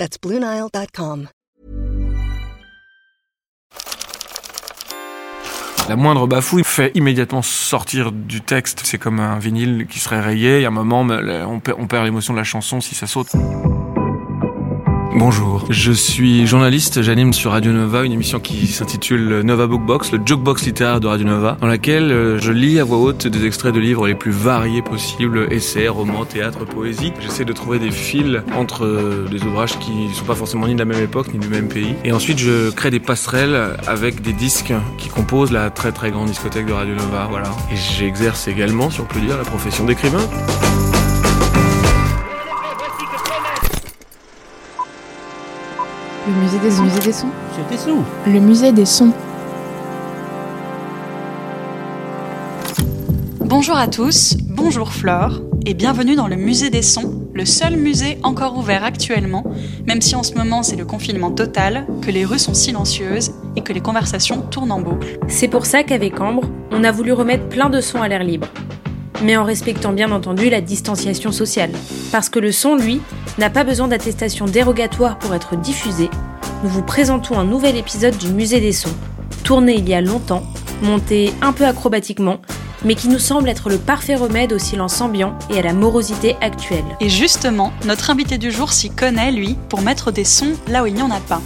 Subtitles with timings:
[0.00, 1.28] That's BlueNile.com.
[5.90, 8.80] La moindre bafouille fait immédiatement sortir du texte.
[8.84, 10.62] C'est comme un vinyle qui serait rayé.
[10.62, 13.36] Y a un moment, on perd l'émotion de la chanson si ça saute.
[15.12, 20.20] Bonjour, je suis journaliste, j'anime sur Radio Nova une émission qui s'intitule Nova Bookbox, le
[20.24, 23.74] jukebox littéraire de Radio Nova, dans laquelle euh, je lis à voix haute des extraits
[23.74, 27.12] de livres les plus variés possibles, essais, romans, théâtre, poésie.
[27.20, 30.74] J'essaie de trouver des fils entre euh, des ouvrages qui ne sont pas forcément ni
[30.74, 31.96] de la même époque ni du même pays.
[32.04, 36.28] Et ensuite je crée des passerelles avec des disques qui composent la très très grande
[36.28, 37.50] discothèque de Radio Nova, voilà.
[37.72, 40.22] Et j'exerce également, si on peut dire, la profession d'écrivain.
[46.30, 47.28] Le musée des, musée des sons.
[47.56, 48.04] C'était sous.
[48.24, 49.12] Le musée des sons.
[53.40, 58.18] Bonjour à tous, bonjour Flore, et bienvenue dans le musée des sons, le seul musée
[58.22, 59.44] encore ouvert actuellement,
[59.88, 63.62] même si en ce moment c'est le confinement total, que les rues sont silencieuses et
[63.62, 65.18] que les conversations tournent en boucle.
[65.26, 68.46] C'est pour ça qu'avec Ambre, on a voulu remettre plein de sons à l'air libre
[69.22, 71.72] mais en respectant bien entendu la distanciation sociale.
[72.12, 73.00] Parce que le son, lui,
[73.38, 76.10] n'a pas besoin d'attestation dérogatoire pour être diffusé,
[76.62, 78.94] nous vous présentons un nouvel épisode du Musée des Sons,
[79.44, 80.42] tourné il y a longtemps,
[80.82, 82.40] monté un peu acrobatiquement,
[82.84, 86.36] mais qui nous semble être le parfait remède au silence ambiant et à la morosité
[86.42, 86.84] actuelle.
[87.00, 90.86] Et justement, notre invité du jour s'y connaît, lui, pour mettre des sons là où
[90.86, 91.40] il n'y en a pas.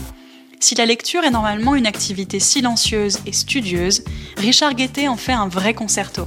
[0.59, 4.03] Si la lecture est normalement une activité silencieuse et studieuse,
[4.39, 6.27] Richard Guettet en fait un vrai concerto.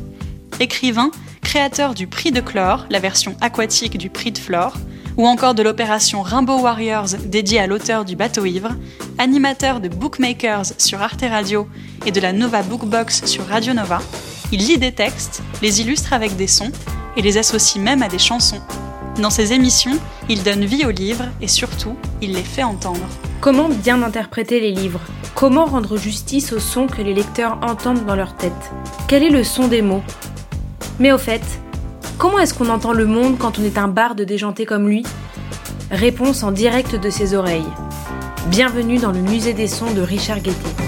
[0.59, 4.77] Écrivain, créateur du Prix de Chlore, la version aquatique du Prix de Flore,
[5.17, 8.69] ou encore de l'opération Rainbow Warriors dédiée à l'auteur du bateau ivre,
[9.17, 11.67] animateur de Bookmakers sur Arte Radio
[12.05, 13.99] et de la Nova Bookbox sur Radio Nova,
[14.51, 16.71] il lit des textes, les illustre avec des sons
[17.17, 18.61] et les associe même à des chansons.
[19.21, 19.97] Dans ses émissions,
[20.29, 23.05] il donne vie aux livres et surtout, il les fait entendre.
[23.41, 25.01] Comment bien interpréter les livres?
[25.35, 28.53] Comment rendre justice aux sons que les lecteurs entendent dans leur tête?
[29.07, 30.03] Quel est le son des mots?
[30.99, 31.43] Mais au fait,
[32.17, 35.03] comment est-ce qu'on entend le monde quand on est un barde déjanté comme lui?
[35.91, 37.67] Réponse en direct de ses oreilles.
[38.47, 40.86] Bienvenue dans le musée des sons de Richard Guettet.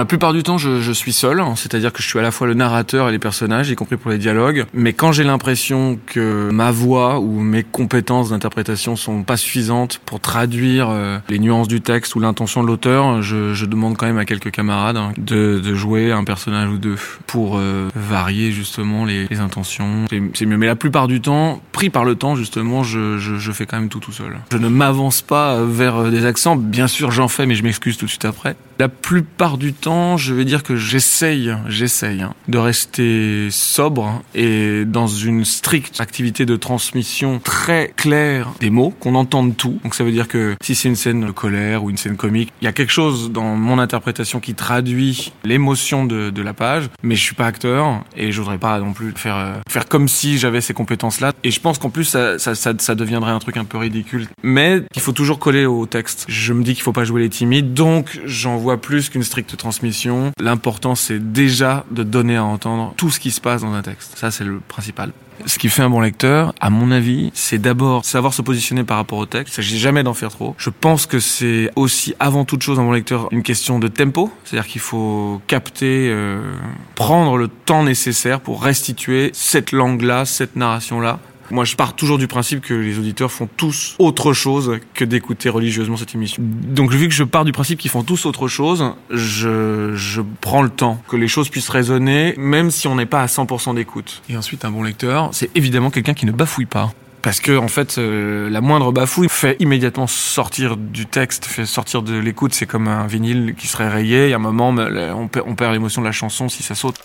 [0.00, 2.30] La plupart du temps, je, je suis seul, hein, c'est-à-dire que je suis à la
[2.30, 4.64] fois le narrateur et les personnages, y compris pour les dialogues.
[4.72, 10.18] Mais quand j'ai l'impression que ma voix ou mes compétences d'interprétation sont pas suffisantes pour
[10.18, 14.16] traduire euh, les nuances du texte ou l'intention de l'auteur, je, je, demande quand même
[14.16, 16.96] à quelques camarades hein, de, de, jouer un personnage ou deux
[17.26, 20.06] pour euh, varier justement les, les intentions.
[20.08, 20.56] C'est mieux.
[20.56, 23.78] Mais la plupart du temps, pris par le temps justement, je, je, je fais quand
[23.78, 24.38] même tout tout seul.
[24.50, 26.56] Je ne m'avance pas vers des accents.
[26.56, 28.56] Bien sûr, j'en fais, mais je m'excuse tout de suite après.
[28.80, 34.86] La plupart du temps, je vais dire que j'essaye, j'essaye hein, de rester sobre et
[34.86, 39.78] dans une stricte activité de transmission très claire des mots, qu'on entende tout.
[39.84, 42.54] Donc ça veut dire que si c'est une scène de colère ou une scène comique,
[42.62, 47.16] il y a quelque chose dans mon interprétation qui traduit l'émotion de, la page, mais
[47.16, 50.38] je suis pas acteur et je voudrais pas non plus faire euh, faire comme si
[50.38, 51.34] j'avais ces compétences-là.
[51.44, 54.26] Et je pense qu'en plus ça, ça, ça, ça, deviendrait un truc un peu ridicule.
[54.42, 56.24] Mais il faut toujours coller au texte.
[56.28, 60.32] Je me dis qu'il faut pas jouer les timides, donc j'envoie plus qu'une stricte transmission.
[60.40, 64.16] L'important, c'est déjà de donner à entendre tout ce qui se passe dans un texte.
[64.16, 65.12] Ça, c'est le principal.
[65.46, 68.98] Ce qui fait un bon lecteur, à mon avis, c'est d'abord savoir se positionner par
[68.98, 69.54] rapport au texte.
[69.54, 70.54] Il s'agit jamais d'en faire trop.
[70.58, 74.30] Je pense que c'est aussi, avant toute chose, un bon lecteur, une question de tempo.
[74.44, 76.54] C'est-à-dire qu'il faut capter, euh,
[76.94, 82.26] prendre le temps nécessaire pour restituer cette langue-là, cette narration-là moi, je pars toujours du
[82.26, 86.42] principe que les auditeurs font tous autre chose que d'écouter religieusement cette émission.
[86.42, 90.62] Donc, vu que je pars du principe qu'ils font tous autre chose, je, je prends
[90.62, 94.22] le temps que les choses puissent résonner, même si on n'est pas à 100% d'écoute.
[94.28, 96.92] Et ensuite, un bon lecteur, c'est évidemment quelqu'un qui ne bafouille pas.
[97.22, 102.02] Parce que en fait, euh, la moindre bafouille fait immédiatement sortir du texte, fait sortir
[102.02, 102.54] de l'écoute.
[102.54, 104.26] C'est comme un vinyle qui serait rayé.
[104.26, 106.96] Il y a un moment, on perd l'émotion de la chanson si ça saute.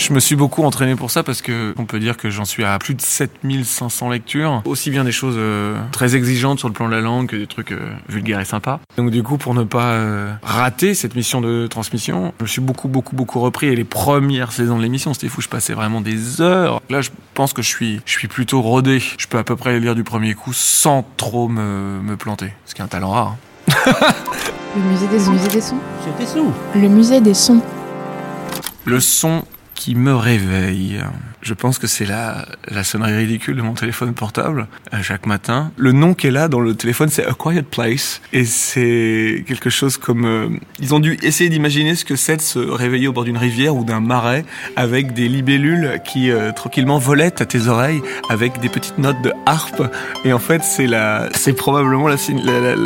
[0.00, 2.64] Je me suis beaucoup entraîné pour ça parce que on peut dire que j'en suis
[2.64, 6.88] à plus de 7500 lectures, aussi bien des choses euh, très exigeantes sur le plan
[6.88, 8.80] de la langue que des trucs euh, vulgaires et sympas.
[8.96, 12.62] Donc du coup, pour ne pas euh, rater cette mission de transmission, je me suis
[12.62, 13.66] beaucoup, beaucoup, beaucoup repris.
[13.66, 16.80] Et les premières saisons de l'émission, c'était fou, je passais vraiment des heures.
[16.88, 19.02] Là, je pense que je suis, je suis plutôt rodé.
[19.18, 22.74] Je peux à peu près lire du premier coup sans trop me, me planter, ce
[22.74, 23.36] qui est un talent rare.
[23.68, 24.14] hein.
[24.76, 25.32] Le musée des sons.
[25.32, 25.80] Le musée des sons.
[26.06, 26.52] C'était sous.
[26.74, 27.60] Le musée des sons.
[28.86, 29.44] Le son
[29.80, 31.00] qui me réveille.
[31.40, 34.66] Je pense que c'est la, la sonnerie ridicule de mon téléphone portable
[35.00, 35.72] chaque matin.
[35.78, 38.20] Le nom est là dans le téléphone, c'est A Quiet Place.
[38.34, 40.26] Et c'est quelque chose comme...
[40.26, 40.48] euh,
[40.80, 43.74] ils ont dû essayer d'imaginer ce que c'est de se réveiller au bord d'une rivière
[43.74, 44.44] ou d'un marais
[44.76, 49.32] avec des libellules qui euh, tranquillement volaient à tes oreilles avec des petites notes de
[49.46, 49.82] harpe.
[50.26, 52.76] Et en fait, c'est la, c'est probablement la- la-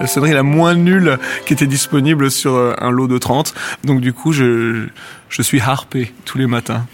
[0.00, 3.54] la sonnerie la moins nulle qui était disponible sur euh, un lot de 30.
[3.84, 4.88] Donc du coup, je,
[5.28, 6.86] je suis harpé tous les matins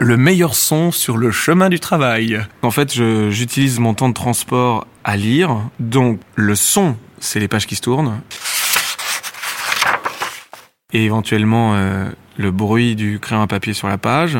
[0.00, 2.40] le meilleur son sur le chemin du travail.
[2.62, 7.66] En fait, j'utilise mon temps de transport à lire, donc le son, c'est les pages
[7.66, 8.20] qui se tournent.
[10.92, 12.08] Et éventuellement euh,
[12.38, 14.38] le bruit du crayon à papier sur la page.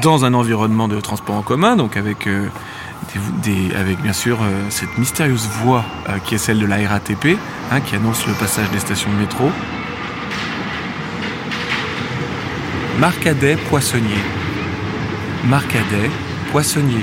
[0.00, 2.46] Dans un environnement de transport en commun, donc avec euh,
[3.42, 5.84] des, avec bien sûr euh, cette mystérieuse voix
[6.24, 7.36] qui est celle de la RATP,
[7.72, 9.50] hein, qui annonce le passage des stations de métro.
[13.00, 14.20] Marcadet poissonnier.
[15.48, 16.10] Marcadet
[16.52, 17.00] poissonnier.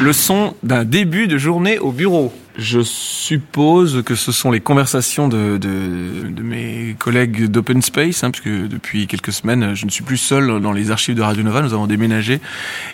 [0.00, 2.32] Le son d'un début de journée au bureau.
[2.58, 8.30] Je suppose que ce sont les conversations de, de, de mes collègues d'Open Space, hein,
[8.30, 11.62] puisque depuis quelques semaines, je ne suis plus seul dans les archives de Radio Nova.
[11.62, 12.40] Nous avons déménagé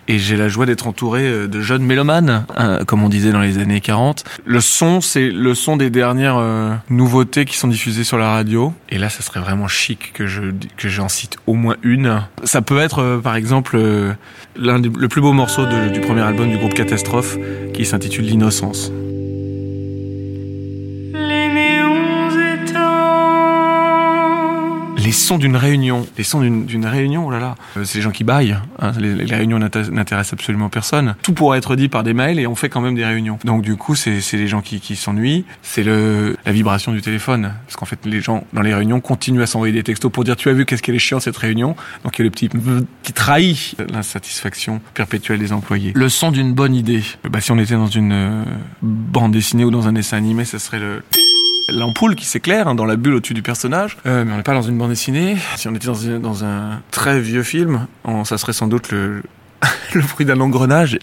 [0.09, 3.41] et j'ai la joie d'être entouré euh, de jeunes mélomanes, hein, comme on disait dans
[3.41, 4.25] les années 40.
[4.45, 8.73] Le son, c'est le son des dernières euh, nouveautés qui sont diffusées sur la radio.
[8.91, 10.43] Et là, ça serait vraiment chic que je
[10.77, 12.23] que j'en cite au moins une.
[12.45, 14.13] Ça peut être, euh, par exemple, euh,
[14.57, 17.37] l'un le plus beau morceau du premier album du groupe Catastrophe,
[17.75, 18.93] qui s'intitule L'innocence.
[25.13, 26.07] Les sons d'une réunion.
[26.17, 27.55] Les sons d'une réunion, oh là là.
[27.77, 28.57] Euh, c'est les gens qui baillent.
[28.79, 28.93] hein.
[28.99, 31.17] Les, les réunions n'inté- n'intéressent absolument personne.
[31.21, 33.39] Tout pourrait être dit par des mails et on fait quand même des réunions.
[33.45, 35.45] Donc du coup, c'est les gens qui, qui s'ennuient.
[35.61, 37.53] C'est le la vibration du téléphone.
[37.67, 40.35] Parce qu'en fait, les gens dans les réunions continuent à s'envoyer des textos pour dire
[40.35, 41.77] tu as vu qu'est-ce qu'elle est chiant cette réunion.
[42.05, 42.49] Donc il y a le petit
[43.03, 45.93] qui trahit l'insatisfaction perpétuelle des employés.
[45.95, 47.03] Le son d'une bonne idée.
[47.29, 48.45] Bah, si on était dans une euh,
[48.81, 51.03] bande dessinée ou dans un dessin animé, ça serait le
[51.69, 53.97] l'ampoule qui s'éclaire hein, dans la bulle au-dessus du personnage.
[54.07, 55.37] Euh, mais on n'est pas dans une bande dessinée.
[55.57, 58.91] Si on était dans un, dans un très vieux film, on- ça serait sans doute
[58.91, 59.23] le,
[59.95, 60.99] le bruit d'un engrenage.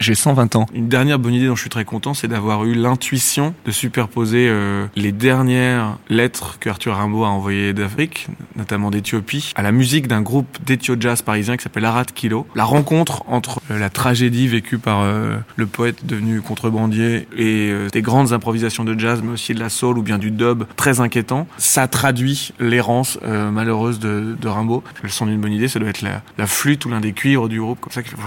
[0.00, 0.66] J'ai 120 ans.
[0.74, 4.48] Une dernière bonne idée dont je suis très content, c'est d'avoir eu l'intuition de superposer
[4.48, 10.06] euh, les dernières lettres que Arthur Rimbaud a envoyées d'Afrique, notamment d'Éthiopie, à la musique
[10.06, 12.46] d'un groupe d'éthio jazz parisien qui s'appelle Arat Kilo.
[12.54, 17.88] La rencontre entre euh, la tragédie vécue par euh, le poète devenu contrebandier et euh,
[17.90, 21.00] des grandes improvisations de jazz, mais aussi de la soul ou bien du dub très
[21.00, 24.82] inquiétant, ça traduit l'errance euh, malheureuse de, de Rimbaud.
[25.02, 27.60] Le son d'une bonne idée, ça doit être la, flûte ou l'un des cuivres du
[27.60, 28.00] groupe, comme ça.
[28.02, 28.24] Bref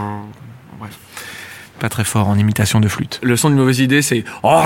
[1.79, 3.19] pas très fort en imitation de flûte.
[3.23, 4.61] Le son d'une mauvaise idée, c'est oh,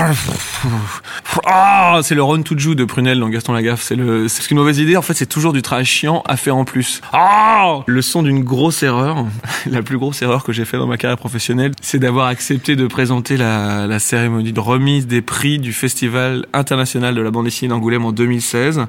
[1.46, 3.82] ah, c'est le Ron Toujou de Prunel dans Gaston Lagaffe.
[3.82, 6.56] C'est le, c'est qu'une mauvaise idée, en fait, c'est toujours du travail chiant à faire
[6.56, 7.00] en plus.
[7.12, 9.24] Ah, le son d'une grosse erreur,
[9.66, 12.86] la plus grosse erreur que j'ai fait dans ma carrière professionnelle, c'est d'avoir accepté de
[12.86, 18.04] présenter la, cérémonie de remise des prix du Festival international de la bande dessinée d'Angoulême
[18.04, 18.82] en 2016,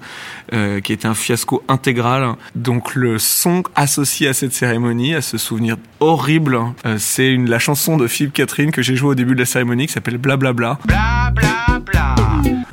[0.54, 2.34] euh, qui était un fiasco intégral.
[2.56, 7.60] Donc le son associé à cette cérémonie, à ce souvenir horrible, euh, c'est une, la
[7.60, 10.80] chanson de Philippe Catherine que j'ai jouée au début de la cérémonie qui s'appelle Blablabla.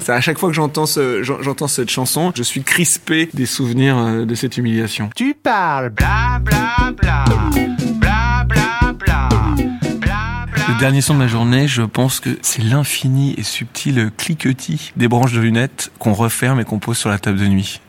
[0.04, 3.96] C'est à chaque fois que j'entends ce, j'entends cette chanson, je suis crispé des souvenirs
[3.96, 5.08] euh, de cette humiliation.
[5.16, 9.28] Tu parles, bla bla bla, bla bla bla, bla
[9.94, 10.64] bla.
[10.68, 15.08] Le dernier son de ma journée, je pense que c'est l'infini et subtil cliquetis des
[15.08, 17.80] branches de lunettes qu'on referme et qu'on pose sur la table de nuit.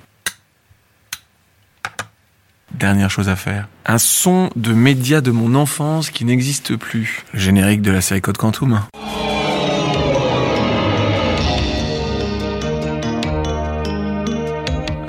[2.80, 3.68] Dernière chose à faire.
[3.86, 7.24] Un son de média de mon enfance qui n'existe plus.
[7.34, 8.82] Le générique de la série Code Quantum.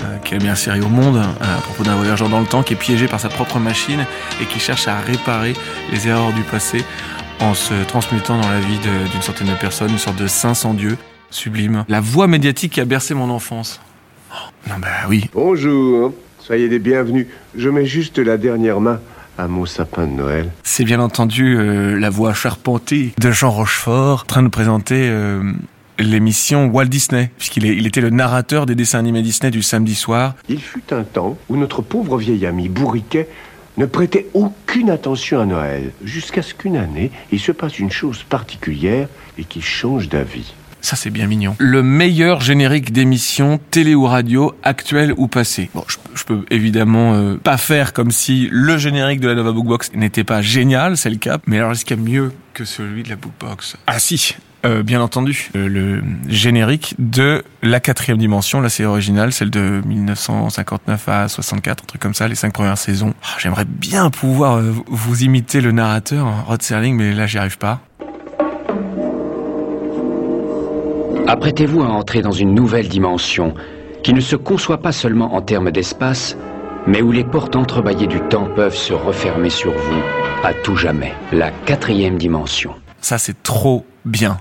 [0.02, 2.74] Euh, Quelle meilleure série au monde euh, à propos d'un voyageur dans le temps qui
[2.74, 4.06] est piégé par sa propre machine
[4.40, 5.54] et qui cherche à réparer
[5.90, 6.84] les erreurs du passé
[7.40, 8.78] en se transmutant dans la vie
[9.12, 10.96] d'une centaine de personnes, une sorte de saint sans Dieu
[11.30, 11.84] sublime.
[11.88, 13.80] La voix médiatique qui a bercé mon enfance.
[14.32, 14.36] Oh,
[14.68, 16.12] non bah oui, Bonjour,
[16.46, 17.26] soyez les bienvenus.
[17.56, 19.00] Je mets juste la dernière main
[19.36, 20.48] à mon sapin de Noël.
[20.62, 25.42] c'est bien entendu euh, la voix charpentée de Jean Rochefort en train de présenter euh,
[25.98, 30.36] l'émission Walt Disney, puisqu'il il était le narrateur des dessins animés Disney du samedi soir.
[30.48, 33.28] Il fut un temps où notre pauvre vieil ami Bourriquet
[33.76, 38.22] ne prêtait aucune attention à Noël, jusqu'à ce qu'une année, il se passe une chose
[38.22, 40.54] particulière et qu'il change d'avis.
[40.86, 41.56] Ça, c'est bien mignon.
[41.58, 45.68] Le meilleur générique d'émission télé ou radio, actuelle ou passée.
[45.74, 49.50] Bon, je, je peux évidemment euh, pas faire comme si le générique de la Nova
[49.50, 51.38] Bookbox n'était pas génial, c'est le cas.
[51.48, 53.76] Mais alors, est-ce qu'il y a mieux que celui de la Bookbox?
[53.88, 59.32] Ah si euh, bien entendu, Euh, le générique de la quatrième dimension, la série originale,
[59.32, 63.12] celle de 1959 à 64, un truc comme ça, les cinq premières saisons.
[63.24, 67.38] Ah, J'aimerais bien pouvoir euh, vous imiter le narrateur, hein, Rod Serling, mais là j'y
[67.38, 67.80] arrive pas.
[71.28, 73.54] Apprêtez-vous à entrer dans une nouvelle dimension
[74.04, 76.36] qui ne se conçoit pas seulement en termes d'espace,
[76.86, 80.02] mais où les portes entrebâillées du temps peuvent se refermer sur vous
[80.44, 81.12] à tout jamais.
[81.32, 82.74] La quatrième dimension.
[83.00, 84.36] Ça, c'est trop bien.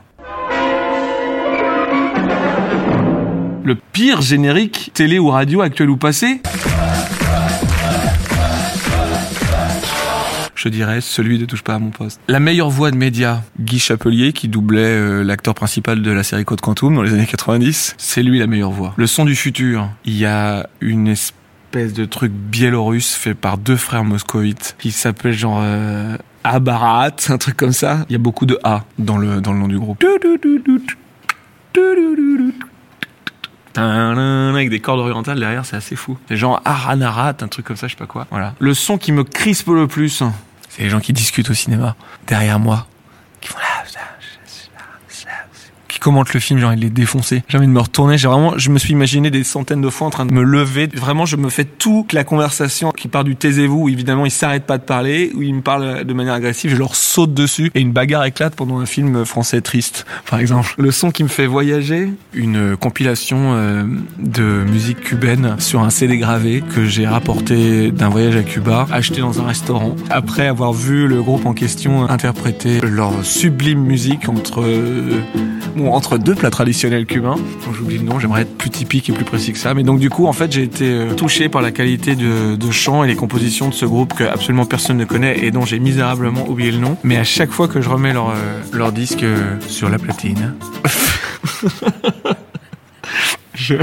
[3.63, 6.41] Le pire générique, télé ou radio, actuel ou passé
[10.65, 12.19] Je dirais celui de Touche pas à mon poste.
[12.27, 16.43] La meilleure voix de média, Guy Chapelier, qui doublait euh, l'acteur principal de la série
[16.43, 18.95] Code Quantum dans les années 90, c'est lui la meilleure voix.
[18.97, 23.75] Le son du futur, il y a une espèce de truc biélorusse fait par deux
[23.75, 28.03] frères moscovites qui s'appelle genre euh, Abarat, un truc comme ça.
[28.09, 30.03] Il y a beaucoup de A dans le dans le nom du groupe.
[33.77, 36.17] Avec des cordes orientales derrière, c'est assez fou.
[36.27, 38.25] C'est genre Aranarat, un truc comme ça, je sais pas quoi.
[38.31, 38.55] Voilà.
[38.57, 40.23] Le son qui me crispe le plus,
[40.75, 41.95] c'est les gens qui discutent au cinéma
[42.27, 42.85] derrière moi,
[43.39, 44.14] qui font là, qui
[46.05, 47.41] commentent le film, j'ai envie de les défoncer.
[47.47, 48.15] J'ai envie de me retourner.
[48.15, 50.87] J'ai vraiment, je me suis imaginé des centaines de fois en train de me lever.
[50.93, 54.67] Vraiment, je me fais toute la conversation qui part du taisez-vous, où évidemment ils s'arrêtent
[54.67, 57.81] pas de parler, où ils me parlent de manière agressive, je leur saute dessus et
[57.81, 60.75] une bagarre éclate pendant un film français triste, par exemple.
[60.77, 63.85] Le son qui me fait voyager, une compilation euh,
[64.19, 69.21] de musique cubaine sur un CD gravé que j'ai rapporté d'un voyage à Cuba, acheté
[69.21, 74.61] dans un restaurant, après avoir vu le groupe en question interpréter leur sublime musique entre
[74.61, 75.23] euh,
[75.95, 77.37] entre deux plats traditionnels cubains.
[77.73, 79.73] J'oublie le nom, j'aimerais être plus typique et plus précis que ça.
[79.73, 83.05] Mais donc du coup, en fait, j'ai été euh, touché par la qualité de, chant
[83.05, 86.49] et les compositions de ce groupe que absolument personne ne connaît et dont j'ai misérablement
[86.49, 86.97] oublié le nom.
[87.03, 90.53] Mais à chaque fois que je remets leur, euh, disque euh, sur la platine,
[93.53, 93.75] je...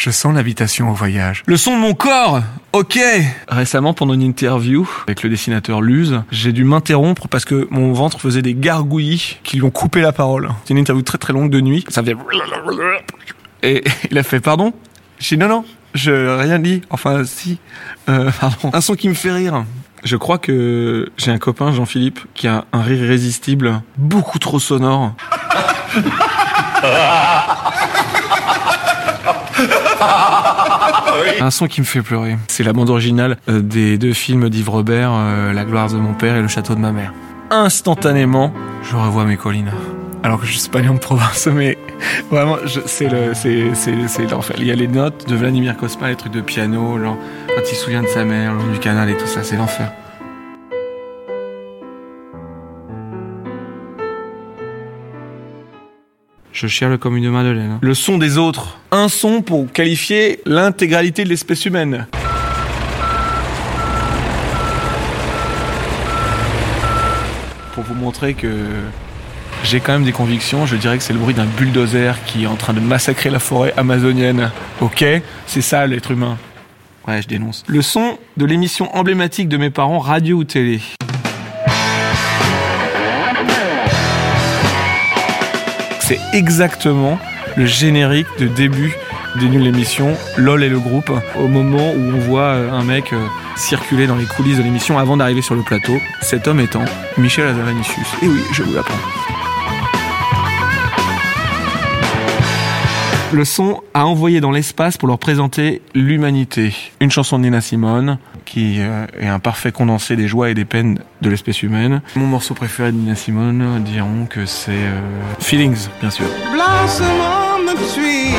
[0.00, 1.42] Je sens l'invitation au voyage.
[1.44, 2.40] Le son de mon corps
[2.72, 2.98] Ok
[3.48, 8.18] Récemment, pendant une interview avec le dessinateur Luz, j'ai dû m'interrompre parce que mon ventre
[8.18, 10.48] faisait des gargouillis qui lui ont coupé la parole.
[10.64, 11.84] C'est une interview très très longue de nuit.
[11.88, 12.16] Ça faisait...
[13.62, 14.72] Et il a fait «Pardon?»
[15.18, 16.80] J'ai dit «Non, non, je rien dit.
[16.88, 17.58] Enfin, si.
[18.08, 18.70] Euh, pardon.
[18.72, 19.66] Un son qui me fait rire.
[20.02, 25.12] Je crois que j'ai un copain, Jean-Philippe, qui a un rire irrésistible, beaucoup trop sonore.
[31.40, 32.36] Un son qui me fait pleurer.
[32.48, 36.12] C'est la bande originale euh, des deux films d'Yves Robert, euh, La gloire de mon
[36.14, 37.12] père et Le château de ma mère.
[37.50, 38.52] Instantanément,
[38.82, 39.72] je revois mes collines.
[40.22, 41.78] Alors que je suis pas né en province, mais
[42.30, 44.56] vraiment, je- c'est le, c'est, c'est, c'est l'enfer.
[44.58, 47.16] Il y a les notes de Vladimir Kosma, les trucs de piano, genre,
[47.48, 49.56] quand il se souvient de sa mère, le long du canal et tout ça, c'est
[49.56, 49.90] l'enfer.
[56.52, 57.72] Je chiale comme une madeleine.
[57.72, 57.78] hein.
[57.80, 58.78] Le son des autres.
[58.90, 62.06] Un son pour qualifier l'intégralité de l'espèce humaine.
[67.74, 68.48] Pour vous montrer que
[69.64, 72.46] j'ai quand même des convictions, je dirais que c'est le bruit d'un bulldozer qui est
[72.46, 74.50] en train de massacrer la forêt amazonienne.
[74.80, 75.04] Ok
[75.46, 76.36] C'est ça l'être humain.
[77.06, 77.64] Ouais, je dénonce.
[77.66, 80.80] Le son de l'émission emblématique de mes parents, radio ou télé.
[86.10, 87.20] C'est exactement
[87.56, 88.96] le générique de début
[89.36, 93.12] des nulles l'émission, LOL et le groupe, au moment où on voit euh, un mec
[93.12, 93.24] euh,
[93.54, 96.00] circuler dans les coulisses de l'émission avant d'arriver sur le plateau.
[96.20, 96.84] Cet homme étant
[97.16, 98.08] Michel Azavanicius.
[98.22, 99.39] Et oui, je vous l'apprends.
[103.32, 106.74] Le son a envoyé dans l'espace pour leur présenter l'humanité.
[107.00, 110.64] Une chanson de Nina Simone, qui euh, est un parfait condensé des joies et des
[110.64, 112.02] peines de l'espèce humaine.
[112.16, 115.00] Mon morceau préféré de Nina Simone diront que c'est euh,
[115.38, 116.26] Feelings, bien sûr.
[116.50, 118.30] Blossom on the tree,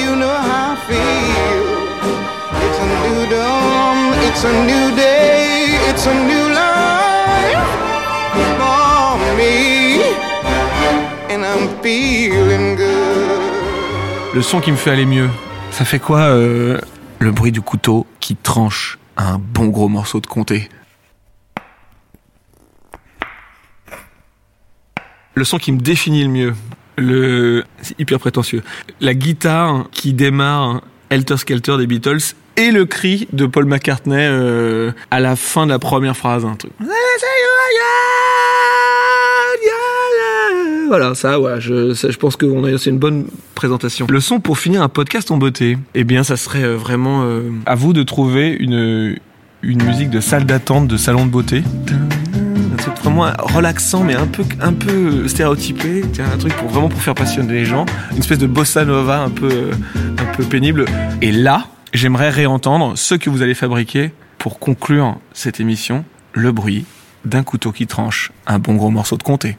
[0.00, 1.88] you know how I feel.
[2.62, 7.66] It's a new dawn, it's a new day, it's a new life
[8.56, 10.02] for me.
[11.28, 12.47] And I'm feeling.
[14.34, 15.28] Le son qui me fait aller mieux,
[15.70, 16.78] ça fait quoi euh,
[17.18, 20.68] Le bruit du couteau qui tranche un bon gros morceau de comté?
[25.34, 26.54] Le son qui me définit le mieux,
[26.98, 28.62] le c'est hyper prétentieux.
[29.00, 34.92] La guitare qui démarre Helter Skelter des Beatles et le cri de Paul McCartney euh,
[35.10, 36.72] à la fin de la première phrase, un truc.
[40.88, 42.46] Voilà, ça, je, je pense que
[42.78, 44.06] c'est une bonne présentation.
[44.08, 47.50] Le son pour finir un podcast en beauté, eh bien, ça serait euh, vraiment euh,
[47.66, 49.18] à vous de trouver une
[49.62, 51.62] musique de salle d'attente, de salon de beauté.
[52.72, 56.04] Un truc vraiment relaxant, mais un peu un peu stéréotypé.
[56.20, 57.84] Un truc pour vraiment pour faire passionner les gens.
[58.12, 59.72] Une espèce de bossa nova un peu euh,
[60.18, 60.86] un peu pénible.
[61.20, 66.06] Et là, j'aimerais réentendre ce que vous allez fabriquer pour conclure cette émission.
[66.32, 66.86] Le bruit
[67.26, 69.58] d'un couteau qui tranche un bon gros morceau de comté.